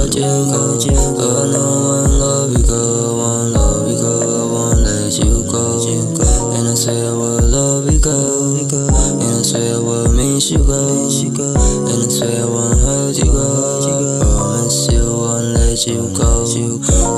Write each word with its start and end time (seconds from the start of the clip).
let 0.00 0.16
you 0.16 0.22
I'll 1.20 1.44
love 2.08 2.52
you, 2.52 2.64
girl, 2.64 3.16
won't 4.48 4.80
let 4.80 5.12
you 5.18 5.44
go. 5.44 5.76
And 6.56 6.68
I 6.68 6.74
say 6.74 7.06
I 7.06 7.12
will 7.12 7.42
love 7.44 7.84
you, 7.84 8.00
I 8.00 9.42
say 9.42 9.72
I 9.72 9.78
will 9.78 10.08
miss 10.12 10.50
you, 10.50 10.64
I 10.64 11.08
say 12.08 12.40
I 12.40 12.44
won't 12.46 12.80
hurt 12.80 13.18
you, 13.18 13.30
girl. 13.30 14.20
Promise 14.20 14.88
won't 15.20 15.44
let 15.52 15.86
you 15.86 16.08
go. 16.16 16.48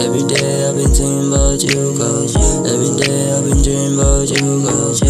Every 0.00 0.24
day 0.26 0.68
I've 0.68 0.76
been 0.76 0.88
thinking 0.88 1.28
about 1.28 1.62
you, 1.62 1.96
girl. 1.98 2.24
Every 2.64 2.96
day 2.96 3.32
I've 3.32 3.44
been 3.44 3.62
dreaming 3.62 4.00
about 4.00 4.30
you, 4.30 4.62
girl. 4.64 5.09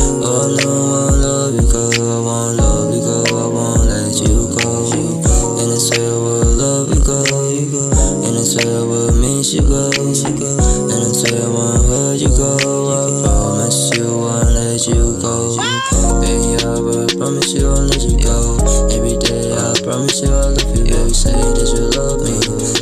yo. 18.18 18.56
Every 18.90 19.16
day 19.18 19.52
I 19.52 19.74
promise 19.82 20.20
you 20.22 20.28
I 20.28 20.50
love 20.50 20.76
you, 20.76 20.84
baby. 20.84 21.14
Say 21.14 21.32
that 21.32 21.68
you 21.76 21.90
love 21.94 22.20
me. 22.22 22.79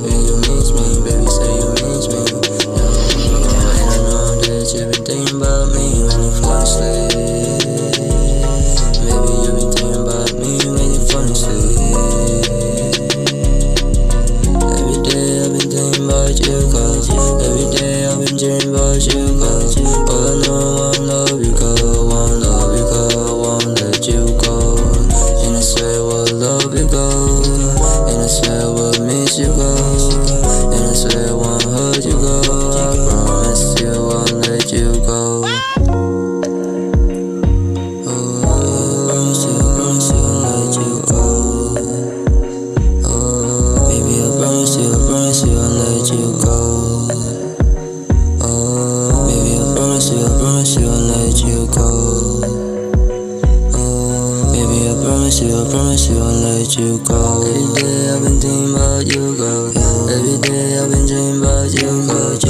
yang. 61.75 62.48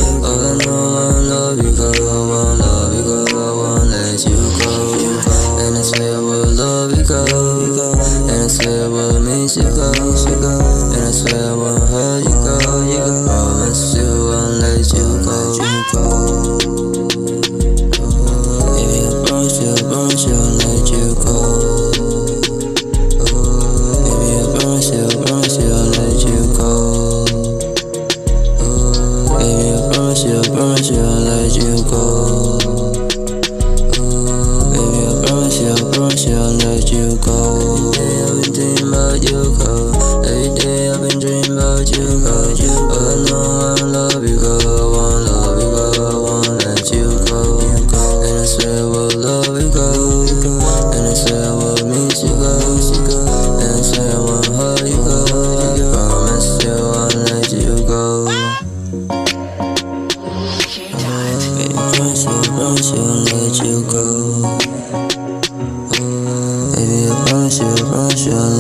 Your 68.27 68.58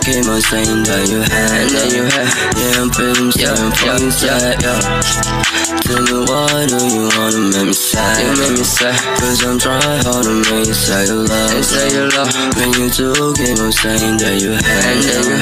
keep 0.00 0.26
on 0.26 0.40
saying 0.40 0.82
that 0.84 1.08
you 1.08 1.20
had 1.20 1.60
And 1.60 1.70
then 1.70 1.90
you 1.92 2.04
had. 2.08 2.28
Yeah, 2.56 2.80
I'm 2.80 2.90
feeling 2.90 3.32
yeah, 3.36 3.52
I'm 3.52 3.72
fucking 3.72 4.10
sad, 4.10 4.62
yeah 4.62 4.80
Tell 5.84 6.02
me 6.02 6.24
why 6.24 6.66
do 6.66 6.78
you 6.88 7.08
wanna 7.16 7.40
make 7.52 7.66
me 7.66 7.69
You 8.80 8.86
sad 8.86 9.18
Cause 9.20 9.44
I'm 9.44 9.58
trying 9.58 10.00
hard 10.04 10.24
to 10.24 10.34
make 10.48 10.66
you 10.66 10.72
say 10.72 11.04
you 11.04 11.26
love 11.28 11.52
And 11.52 11.64
say 11.64 11.92
you 11.92 12.08
love 12.16 12.32
When 12.56 12.72
you 12.80 12.88
do 12.88 13.12
keep 13.36 13.58
on 13.60 13.72
saying 13.72 14.16
that 14.24 14.40
you 14.40 14.56
had 14.56 14.84
And 14.88 15.04
then 15.04 15.20
you 15.28 15.36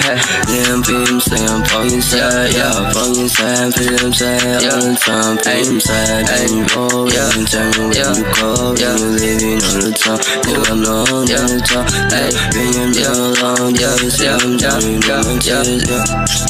Yeah, 0.50 0.74
I'm 0.74 0.82
feeling 0.82 1.20
sad 1.20 1.46
I'm 1.46 1.62
fucking 1.62 2.02
sad, 2.02 2.52
yeah 2.52 2.90
Fucking 2.90 3.28
sad, 3.28 3.74
feeling 3.74 4.12
sad 4.12 4.64
all 4.66 4.82
the 4.82 4.98
time. 4.98 5.38
Feeling 5.38 5.78
sad, 5.78 6.26
and 6.26 6.50
you 6.50 6.66
go? 6.66 7.06
Yeah, 7.06 7.30
tell 7.46 7.70
me 7.78 7.94
where 7.94 8.10
you 8.10 8.26
go? 8.34 8.74
Yeah, 8.74 8.98
you 8.98 9.14
leaving 9.14 9.62
all 9.62 9.86
the 9.86 9.94
time 9.94 10.18
You 10.50 10.58
no 10.82 11.06
on 11.06 11.26
the 11.26 11.62
top. 11.62 11.86
Hey, 12.10 12.34
being 12.50 12.90
alone. 13.06 13.74
Yeah, 13.78 13.94
yeah, 14.18 14.42
yeah, 14.58 14.82
yeah, 14.82 15.22
yeah, 15.46 15.62
yeah. 15.86 16.48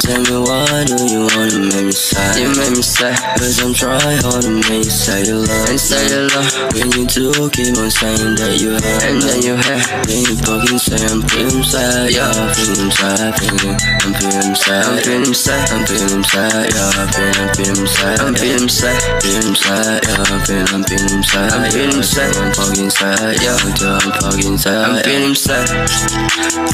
Tell 0.00 0.22
me 0.22 0.36
why 0.46 0.84
do 0.84 0.96
you 1.04 1.28
wanna 1.34 1.68
make 1.68 1.86
me 1.86 1.92
sad? 1.92 2.38
You 2.38 2.48
make 2.56 2.70
me 2.72 2.82
sad. 2.82 3.18
Cause 3.38 3.60
I'm 3.60 3.74
trying 3.74 4.22
hard 4.22 4.42
to 4.42 4.50
make 4.50 4.84
you 4.84 4.90
say 4.90 5.24
you 5.24 5.38
love 5.44 5.68
And 5.68 5.80
say 5.80 6.02
you 6.08 6.21
love 6.30 6.50
When 6.74 6.88
you 6.94 7.04
do 7.06 7.32
keep 7.50 7.74
on 7.78 7.90
saying 7.90 8.36
that 8.38 8.60
you 8.60 8.78
have. 8.78 9.02
And 9.02 9.18
then 9.22 9.42
you 9.42 9.54
have. 9.56 9.84
Then 10.06 10.22
you 10.22 10.34
fucking 10.44 10.78
say 10.78 11.00
I'm 11.10 11.22
feeling 11.26 11.62
sad 11.62 12.10
Yeah, 12.12 12.30
I'm 12.30 12.50
feeling 12.54 12.92
sad, 12.92 13.34
feeling 13.40 13.76
I'm 14.02 14.12
feeling 14.14 14.54
sad. 14.54 14.84
I'm 14.86 14.98
feeling 15.02 15.34
sad, 15.34 15.64
I'm 15.72 15.82
feeling 15.86 16.24
sad 16.24 16.70
Yeah, 16.72 16.90
I'm 16.98 17.08
feeling, 17.12 17.38
I'm 17.42 17.50
feeling 17.54 17.86
sad. 17.86 18.20
I'm 18.20 18.34
feeling 18.34 18.68
sad, 18.68 18.98
feeling 19.22 19.54
sad 19.56 20.00
Yeah, 20.06 20.24
I'm 20.28 20.40
feeling, 20.44 20.70
I'm 20.72 20.84
feeling 20.84 21.22
sad 21.22 21.52
I'm 21.52 21.70
feeling 21.70 22.02
sad, 22.02 22.36
I'm 22.36 22.50
fucking 22.52 22.90
sad 22.90 23.34
Yeah, 23.42 23.56
I'm 23.58 24.12
fucking 24.22 24.58
sad 24.58 24.82
I'm 24.82 25.02
feeling 25.02 25.34
sad. 25.34 25.66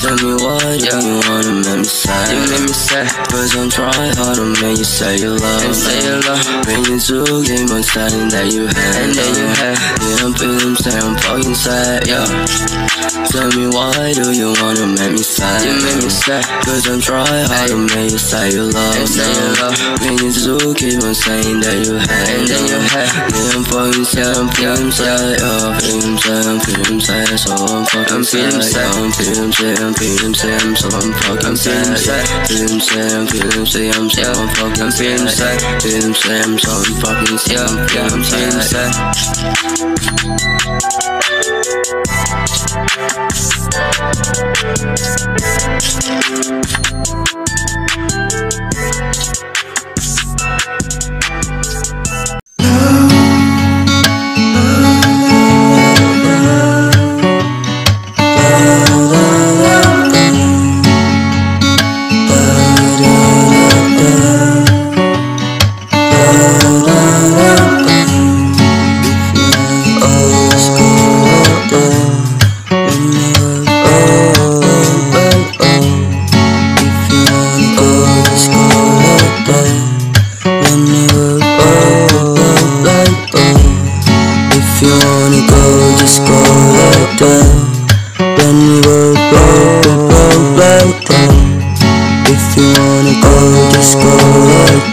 Tell 0.02 0.16
me 0.22 0.32
why 0.42 0.58
do 0.78 0.88
you 0.88 1.20
wanna 1.28 1.54
make 1.62 1.82
me 1.82 1.84
sad? 1.84 2.30
You 2.32 2.40
make 2.50 2.66
me 2.66 2.74
sad. 2.74 3.06
Cause 3.30 3.54
I'm 3.56 3.68
trying 3.70 4.14
hard 4.16 4.36
to 4.36 4.46
make 4.62 4.78
you 4.78 4.84
say 4.84 5.16
you 5.18 5.36
love 5.36 5.62
And 5.64 5.74
say 5.74 5.98
you 6.02 6.16
love 6.26 6.42
When 6.66 6.80
you 6.86 6.98
do 6.98 7.22
keep 7.44 7.70
on 7.70 7.82
saying 7.82 8.28
that 8.30 8.46
you 8.52 8.66
have. 8.66 8.96
And 8.98 9.12
then 9.14 9.30
you 9.34 9.37
have 9.46 9.78
Yeah, 10.02 10.26
I'm 10.26 10.34
feeling 10.34 10.74
sad, 10.76 11.02
I'm 11.02 11.16
fucking 11.16 11.54
sad, 11.54 12.06
yeah 12.06 12.87
Tell 13.30 13.48
me 13.54 13.70
why 13.70 14.12
do 14.12 14.32
you 14.34 14.54
wanna 14.58 14.86
make 14.98 15.12
me 15.12 15.22
sad? 15.22 15.62
You 15.62 15.78
make 15.78 16.02
me 16.02 16.10
sad 16.10 16.44
Cause 16.64 16.88
I'm 16.88 17.00
trying 17.00 17.46
hard 17.46 17.70
to 17.70 17.78
make 17.94 18.10
you 18.10 18.18
say 18.18 18.50
you 18.50 18.64
love 18.66 18.96
And 18.98 19.08
say 19.08 19.22
you 19.22 19.54
love 19.62 19.78
you 20.18 20.32
do 20.34 20.74
keep 20.74 20.98
on 21.04 21.14
saying 21.14 21.60
that 21.62 21.78
you 21.86 21.94
have 21.94 22.10
And 22.10 22.48
then 22.48 22.64
you 22.66 22.80
have 22.90 23.12
Yeah, 23.30 23.54
I'm 23.54 23.64
fucking 23.64 24.04
sad, 24.04 24.34
I'm 24.34 24.48
feeling 24.50 24.90
sad, 24.90 25.38
yeah 25.38 25.78
Feeling 25.78 26.18
sad, 26.18 26.46
I'm 26.46 26.58
feeling 26.58 27.00
sad 27.00 27.38
So 27.38 27.54
I'm 27.54 27.86
fucking 27.86 28.24
sad, 28.24 28.54
I'm 28.54 29.12
feeling 29.14 29.52
sad, 29.52 29.78
I'm 29.78 29.94
feeling 29.94 30.34
sad, 30.34 30.62
I'm 30.62 30.74
so 30.74 30.88
I'm 30.90 31.12
fucking 31.22 31.56
sad, 31.56 31.86
feeling 32.48 32.80
sad 32.80 33.12
I'm 33.12 33.26
feeling 33.26 33.66
say 33.66 33.90
I'm 33.90 34.08
so 34.10 34.22
I'm 34.22 34.48
fucking 34.54 34.90
feeling 34.92 35.28
sad 35.28 35.60
Feeling 35.82 36.14
say 36.14 36.40
I'm 36.40 36.58
so 36.58 36.72
I'm 36.72 36.94
fucking 36.98 37.38
say 37.38 37.56
I'm 37.56 37.86
feeling 37.88 38.62
sad 38.62 38.90
We'll 42.50 42.78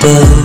dead 0.05 0.44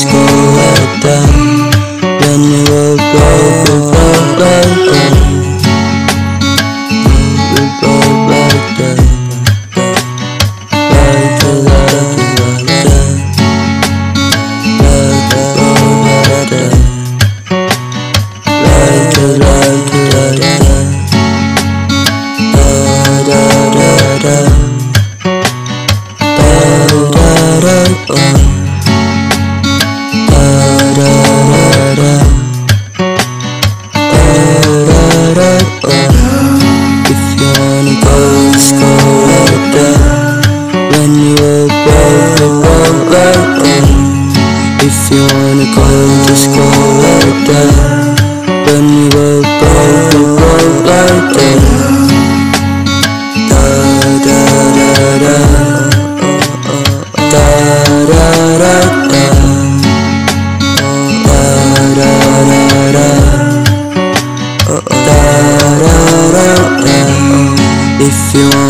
school. 0.00 0.39
If 45.12 45.16
you 45.16 45.22
wanna 45.22 45.66
go, 45.74 45.86
just 46.28 46.54
go 46.54 46.62
like 47.02 47.38
that 47.50 47.74
When 48.66 48.84
we 48.94 49.04
were 49.10 49.42
both, 49.42 50.14
we 50.14 50.22
both 50.38 50.86
like 50.86 51.34
that 51.34 51.80
If 68.02 68.34
you 68.34 68.48
want 68.48 68.69